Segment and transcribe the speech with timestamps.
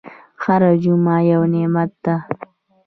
[0.43, 2.15] هره جمعه یو نعمت ده.